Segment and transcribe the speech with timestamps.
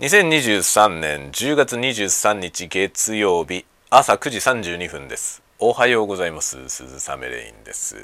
[0.00, 5.42] 2023年10月23日月曜日朝9時32分です。
[5.58, 6.68] おはようございます。
[6.68, 7.96] 鈴雨レインです。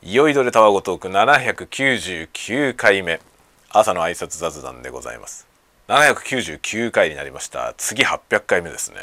[0.00, 3.20] 酔いどれタワゴトーク799回目
[3.68, 5.46] 朝の挨拶雑談でございます。
[5.88, 7.74] 799回になりました。
[7.76, 8.96] 次800回目ですね。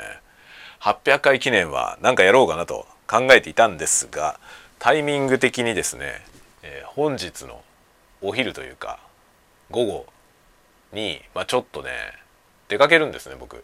[0.80, 4.40] 800回記念は何かやろうかなと考えていたんですが
[4.80, 6.26] タイミング的にですね、
[6.64, 7.62] えー、本日の
[8.20, 8.98] お昼というか
[9.70, 10.06] 午後
[10.94, 11.90] に、まあ、ちょっとね
[12.70, 13.64] 出かけるんですね僕、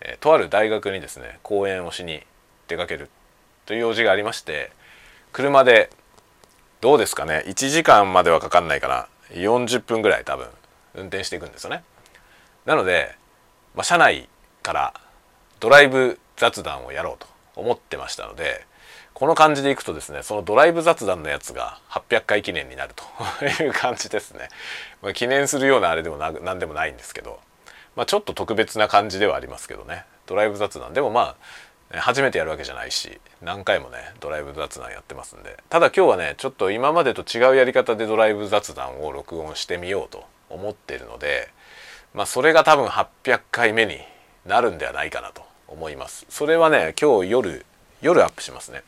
[0.00, 2.22] えー、とある大学にですね講演をしに
[2.68, 3.08] 出かける
[3.66, 4.72] という用事がありまして
[5.32, 5.90] 車で
[6.80, 10.46] どうですかね1時間まではかかんないかな40分ぐらい多分
[10.94, 11.84] 運転していくんですよね。
[12.66, 13.16] なので、
[13.74, 14.28] まあ、車内
[14.62, 14.94] から
[15.58, 18.66] ドライブ雑談をやろうと思ってましたので
[19.14, 23.04] この感じでいくとですねそのドライブ雑談のやつが800回記念になると
[23.62, 24.48] いう感じですね、
[25.00, 27.40] まあ、記念するようなあれでもな何でもないんですけど、
[27.96, 30.04] まあ、ちょっと特別な感じではありますけどね。
[30.26, 30.94] ドライブ雑談。
[30.94, 31.36] でもま
[31.92, 35.58] あ初めてやるわけじゃないし何回もねドライブ雑談やってますんで。
[35.68, 41.50] ただ今日はねちょっと今までと違うやり方でドライブ雑談を録音してみようと思っているので
[42.14, 43.98] まあそれが多分800回目に
[44.46, 46.24] なるんではないかなと思います。
[46.30, 47.66] それはね今日夜
[48.02, 48.82] 夜アップしますね。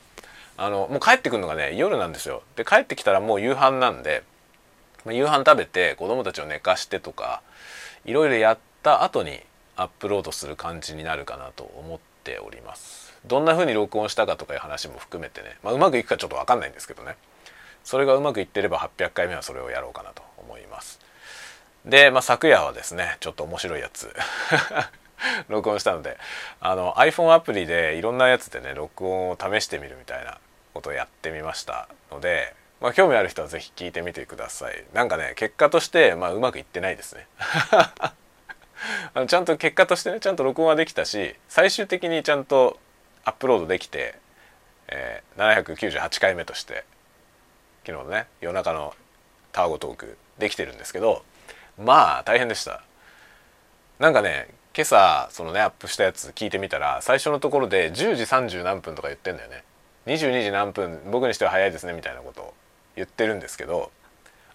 [0.57, 2.43] あのもう帰ってくるのがね夜なんですよ。
[2.57, 4.23] で帰ってきたらもう夕飯なんで、
[5.05, 7.41] まあ、夕飯食べて子供たちを寝かしてとか
[8.05, 9.41] いろいろやった後に
[9.77, 13.15] アップロードする感じになるかなと思っております。
[13.27, 17.17] どんな風に録音したかとかいう話も含めてね、まあ、うまくいくかちょっと分かんないんですけどね。
[17.85, 21.01] それがうまくいってれば800回目はそれをやろうかなと思います。
[21.85, 24.15] で、まあ、昨夜はですねちょっと面白いやつ。
[25.49, 26.19] 録音したので。
[26.61, 30.39] あの iPhone アプリでいろんなやつでね録音を試してみるみたいな
[30.73, 34.85] ことをやってみましたので、まあ、興味ある人は是非聞いてみてください。
[34.93, 37.27] なんかね結果として、まあ、うまくいってないですね。
[39.15, 42.79] あのちゃんと結果としてねちゃんと録音はできたし最終的にちゃんと
[43.25, 44.19] アップロードできて、
[44.89, 46.85] えー、798回目として
[47.87, 48.95] 昨日のね夜中の
[49.53, 51.25] タワゴトークできてるんですけど
[51.79, 52.83] まあ大変でした。
[53.99, 59.63] なんかね今朝そのねアップしたやつ聞いてみたら最初のところで10時30何分とか言ってんだよね。
[60.07, 62.55] 22時何分僕にしては早いですねみたいなことを
[62.97, 63.91] 言ってるんですけど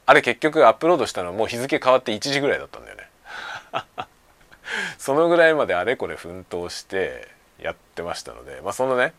[0.06, 3.10] あれ結局アップロードしたのもう日付変わって1時ぐらいだったんだよね。
[5.00, 9.14] そのぐらいまであれこれ奮闘してやってましたのでまあそのね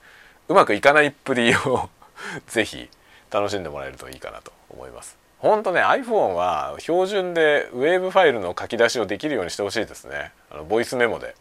[0.48, 1.88] うまくいかないっぷりを
[2.46, 2.90] 是非
[3.30, 5.19] 楽しんでもらえるといいかなと思います。
[5.40, 10.32] ほんとね iPhone は標準でウェーブファイルの書き出しをできるようにしてほしいですね。
[10.50, 11.34] あのボイスメモで。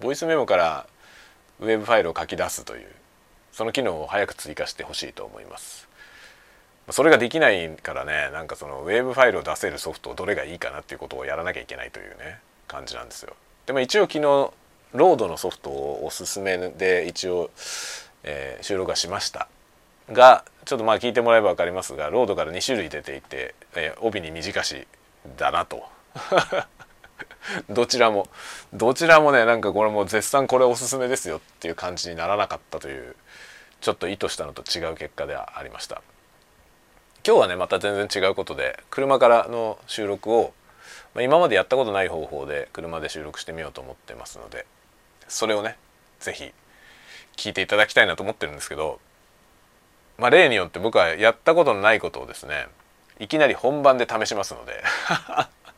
[0.00, 0.86] ボイスメモから
[1.60, 2.86] ウェーブファイルを書き出すという
[3.52, 5.86] その機能を早く追加してほしいと思います。
[6.90, 13.34] それができないからねなんかそのウェーブファイルを出せるソフトどれがいいかなっていうことをやらなきゃいけないというね感じなんですよ。
[13.66, 17.50] でも一応昨日ロードのソフトをおすすめで一応、
[18.22, 19.48] えー、収録はしました。
[20.12, 24.86] がちょっとまあ聞いてもらえば分かりますがロードから2種類出ていて、えー、帯に短し
[25.36, 25.84] だなと。
[27.70, 28.28] どちらも
[28.72, 33.14] どちらもねなんかこれもう絶賛これおすすめですよっていう感じにならなかったという
[33.80, 36.02] ちょっと意図したのと違う結果ではありました。
[37.26, 40.52] 今日はねまた全然違うことで車からの収録を、
[41.12, 44.64] まあ、今までやったことない方法で車で収録してみようと思ってますので
[45.26, 45.76] それをね
[46.20, 46.52] 是非
[47.36, 49.00] 聞いていただきたいなと思ってるんですけど
[50.18, 52.66] まあ、例によって僕はやったことのないことをですね
[53.18, 54.82] いきなり本番で試しますので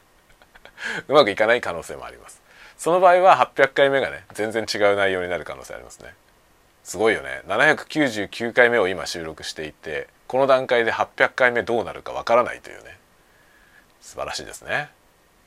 [1.08, 2.40] うまくいかない可能性もあります。
[2.76, 6.14] その場合は800回目がね全然違う内容になる可能性ありますね。
[6.84, 7.42] すごいよね。
[7.46, 12.98] 799回目を今収録していてこの段階で800回目どうなるかわからないというね。
[14.00, 14.90] 素晴らしいですね。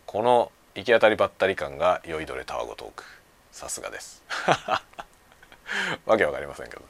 [0.05, 3.03] この行き当たりばったり感が酔いどれタワゴトーク。
[3.51, 4.23] さすがです。
[6.05, 6.81] わけわかりませんけど。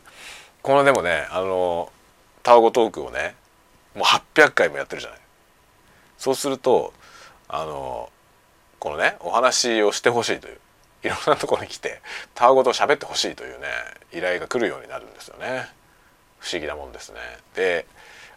[0.62, 1.92] このでもねあの
[2.44, 3.36] タワゴトークをね
[3.96, 5.20] もう800回もやってるじゃない。
[6.18, 6.94] そうすると
[7.48, 8.10] あの
[8.80, 10.58] このねお話をしてほしいという
[11.04, 12.02] いろんなところに来て
[12.36, 13.68] タワゴと喋ってほしいというね
[14.14, 15.68] 依頼が来るようになるんですよね。
[16.40, 17.20] 不思議なもんですね。
[17.56, 17.86] で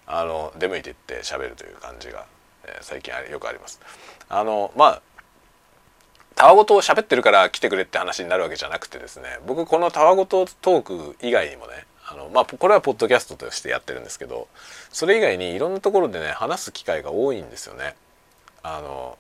[0.07, 2.27] あの出向いていって喋るという感じが、
[2.65, 3.81] えー、最近よくあります。
[4.29, 5.03] あのまあ
[6.35, 14.47] タワゴと喋ってるから来てくれって話になるわけじゃなくてですね僕このタワゴとトーク以外にもねあのまあこれはポッドキャストとしてやってるんですけど
[14.91, 17.97] それ以外にいろんなところでね話す機会が多いんですよね。
[18.63, 19.19] あの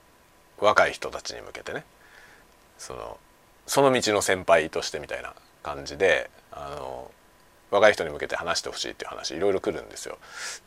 [0.58, 1.85] 若い人たちに向けてね
[2.79, 3.19] その
[3.67, 7.11] その道の先輩としてみたいな感じであの
[7.70, 10.19] 若い人に向けて話してほしいっていう話いろいろ来るんですよ。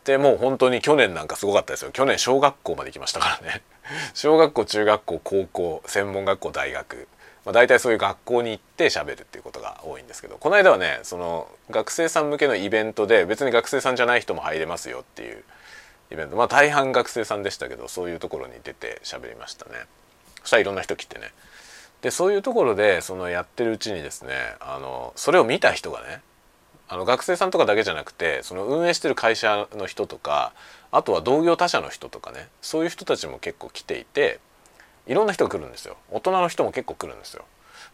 [0.04, 3.62] でもう本当に去年なんかすごかったですよ去年小学校まで行きましたからね
[4.14, 7.08] 小学校中学校高校専門学校大学、
[7.48, 15.46] まあ、大体そういう学校に行って喋るっていうことが多いんですけどこの間はねその学生さん向けのイベントで別に学生さんじゃない人も入れますよっていう
[16.12, 16.36] イベント。
[16.36, 19.72] まあ大半学生さんでしたけどそういうところに出て喋りましたね。
[20.42, 21.32] そしたらいろんな人来てね。
[22.02, 26.20] でそういうところでそのやってるうちにですねあのそれを見た人がね
[26.90, 30.52] あの学生さんとかだけじゃなくてその運営してる会社の人とか
[30.92, 34.42] あとは同業他社の人とかねそういう人たちも結構来ていて
[35.08, 37.46] いろんな人が来るんですよ大人の人も結構来るんですよ。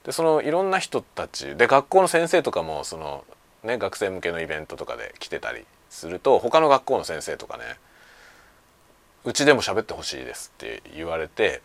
[0.04, 3.24] でそのいろんな人たちで学校の先生とかもその、
[3.64, 7.64] ね、学生向けのイベントとかで来てたりすると他の学校の先生とかね
[9.24, 11.62] うちでも喋ってほしいですって言われて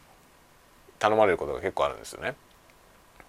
[1.00, 2.35] 頼まれることが結構あるんですよね。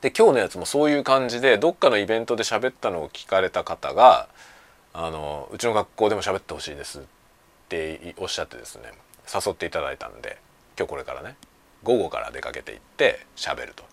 [0.01, 4.29] で今日のやつもそういう感じでどっかのイベントで喋ったのを聞かれた方が
[4.93, 7.03] 「あのうちの学校でも喋ってほしいです」っ
[7.67, 8.93] ておっしゃってですね
[9.33, 10.37] 誘っていただいたんで
[10.77, 11.35] 今日これからね
[11.83, 13.83] 午後から出かけていって喋ると。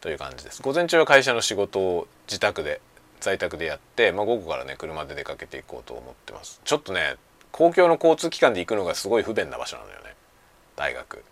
[0.00, 0.60] という感じです。
[0.62, 2.80] 午前中は会社の仕事を自宅で
[3.20, 6.60] 在宅でやって、まあ、午後からね車で出かけていこうと思ってます。
[6.64, 7.14] ちょっとね
[7.52, 10.16] 公共の交通機関で行くのがすごい不便な場所なのよね。
[10.74, 11.24] 大学。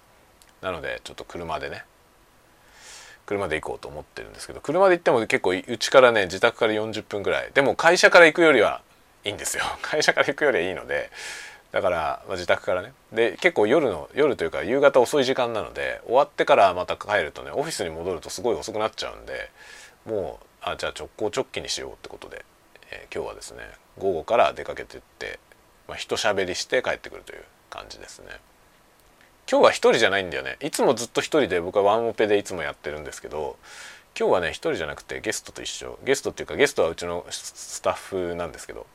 [0.62, 1.84] なのでちょっと車でね
[3.26, 7.50] 車で行こうと思ってるんですけど車で行っても結構うちからね自宅から40分ぐらい。
[7.52, 8.82] でも会社から行くよりは
[9.24, 9.64] いいんですよ。
[9.82, 11.10] 会社から行くよりはいいので
[11.72, 12.92] だから、まあ、自宅からね。
[13.12, 19.50] で結構夜の夜というか夕方遅い時間なので終わってからまた帰るとねオフィスに戻るとすごい遅くなっちゃうんで
[20.04, 22.44] もうあじゃあ直行直帰にしようってことで、
[22.90, 23.60] えー、今日はですね
[23.98, 25.38] 午後から出かけてって、
[25.86, 28.26] まあ、人しゃべりして帰ってくるという感じですね。
[29.50, 30.58] 今日は一人じゃないんだよね。
[30.60, 33.56] いつもずっと一人で僕はワンオペでいつもやってるんですけど
[34.18, 35.98] 今日はね一人じゃなくてゲストと一緒。
[36.04, 38.86] ゲストっていうかゲストはうちのスタッフなんですけど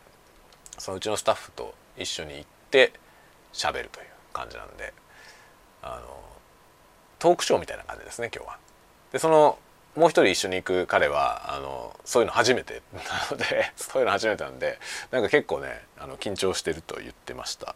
[0.78, 2.45] そのうちのスタッフと一緒に行っ
[2.75, 2.92] て
[3.54, 4.94] 喋るという感じなんで
[5.81, 6.19] あの
[7.19, 8.57] トークショーみたいな感じですね今日は。
[9.13, 9.57] でその
[9.95, 13.01] もう一人一緒に行く彼はあのそういうの初めてな
[13.31, 14.77] ので そういうの初めてなんで
[15.12, 17.75] なんか結構ねあの緊張してると言ってました。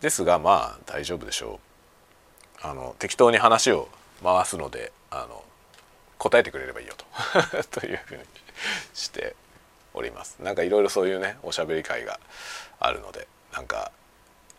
[0.00, 1.60] ですがまあ大丈夫でしょ
[2.62, 2.66] う。
[2.66, 3.90] あの適当に話を
[4.22, 5.44] 回すのであの
[6.16, 7.04] 答えてくれればいいよと。
[7.78, 8.22] というふうに
[8.94, 9.36] して
[9.92, 10.38] おります。
[10.40, 12.18] なんかいろいろそういうねおしゃべり会が
[12.80, 13.92] あるのでなんか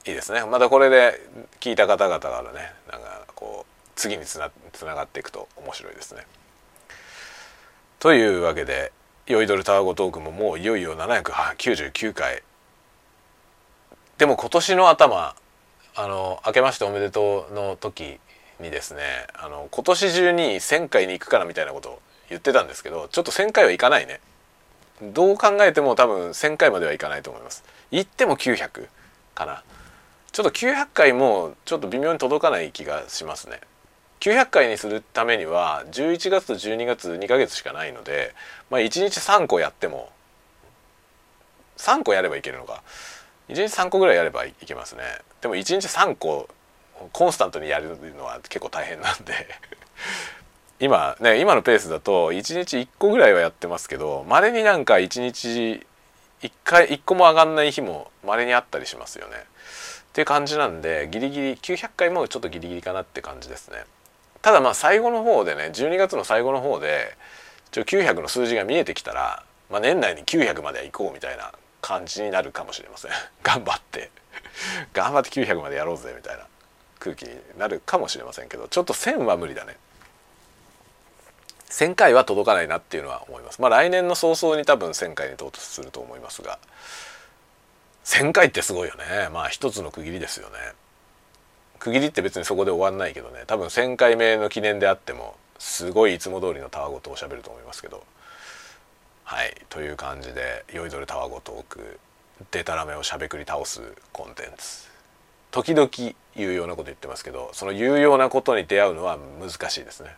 [0.06, 0.46] いいですね。
[0.46, 1.20] またこれで
[1.60, 6.26] 聞いた方々からねなんかこう次につなつながっていくと面白いですね。
[8.00, 8.92] というわけで
[9.26, 12.44] 「酔いどるタワゴトーク」ももういよいよ799回
[14.20, 15.36] でも今年の頭
[15.96, 18.20] あの「明けましておめでとう」の時
[18.60, 19.02] にですね
[19.34, 24.20] あの今年中に1,000回に行くからみたいなことを言ってたんですけどちょっと1,000回はいかないね。
[25.02, 27.64] どう考えても多分1,000回まではいかないと思います。
[27.92, 28.88] 行っても900
[29.34, 29.64] かな。
[30.36, 33.62] ちょっと900回もちょっと微妙に届かない気がしますね。
[34.20, 38.36] 900回にするためには11月と12月2ヶ月しかないので、
[38.70, 40.10] まあ、1日3個やっても
[41.78, 42.84] 3個やればいけるのか。
[43.48, 45.04] 1日3個ぐらいやればいけますね。
[45.40, 46.50] でも1日3個
[47.14, 49.48] コンスタントにやるのは結構大変なんで。
[50.82, 55.88] 今ね今のペースだと1日1個ぐらいはやってますけどまれになんか1日
[56.42, 59.36] 1回1個も上がんない日もまれにあったりしますよね。
[60.16, 63.84] っていう感じなんでギリギリ900回もちょっとギリギリかなって感じですね。
[64.42, 67.18] ただまあ最後の方でね12月の最後の方で
[67.72, 71.52] ちょ900の数字が見えてきたら、まあ、年内に900までは行こうみたいな
[71.82, 73.12] 感じになるかもしれません。
[73.44, 74.10] 頑張って。
[74.96, 76.48] 頑張って900までやろうぜみたいな
[76.98, 79.76] 空気になるかもしれませんけどちょっと1000は無理だね。
[81.68, 83.62] 1000回は届かないなっていうのは思います。
[83.62, 86.58] まあ来年の早々に多分1000回に到達すると思いますが。
[88.16, 89.30] 1000回ってすごいよね。
[89.34, 90.56] まあ一つの区切りですよね。
[91.80, 93.44] 区切りって別にそこで終わんないけどね。
[93.46, 98.04] 多分1,000回目の記念であってもすごいいつも通りのたわごとをしゃべると思いますけど。
[99.26, 99.56] はい。
[99.70, 102.00] という感じで「酔いどれたわごトーク」
[102.52, 103.82] でたらめをしゃべくり倒す
[104.14, 104.88] コンテンツ。
[105.52, 105.90] 時々
[106.36, 110.16] 言うようなこと言ってますけどその言うようなことに出会うのは難しいですね。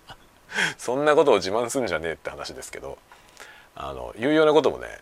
[0.78, 2.98] そんなことを自慢すんじゃねえって話ですけど
[3.74, 5.00] あの言うようなこともね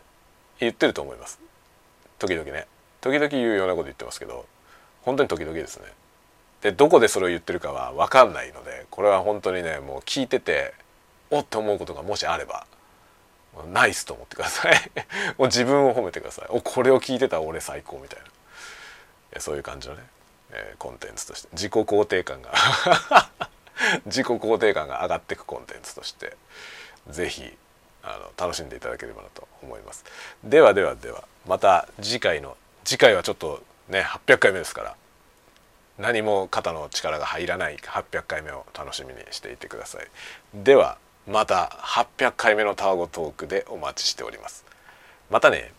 [0.60, 1.40] 言ってると思います。
[2.20, 2.66] 時々ね。
[3.00, 4.46] 時々言うようなこと言ってますけど
[5.02, 5.86] 本当に時々ですね。
[6.60, 10.74] でどこでそれを言ってるかは分かんないのでこれは本当にねもう聞いてて
[11.30, 12.66] おって思うことがもしあれば
[13.72, 14.74] ナイスと思ってください。
[15.38, 16.46] もう自分を褒めてください。
[16.50, 18.20] おこれを聞いてた俺最高みたい
[19.34, 19.40] な。
[19.40, 20.02] そういう感じのね、
[20.52, 21.48] えー、コンテンツとして。
[21.52, 22.52] 自己肯定感が。
[24.06, 26.36] 自己肯定感が上がってくコンテンツとして。
[27.08, 27.56] 是非
[28.14, 30.04] あの楽しんでいただければなと思います。
[30.44, 34.96] ではではではまた次回の次回はちょっとね800回目ですから
[35.98, 40.08] 何も肩の力が入らない800回目を楽しみにしていてください。
[40.54, 44.64] ではまた800回目のタワゴトークでお待ちしております。
[45.30, 45.72] またね。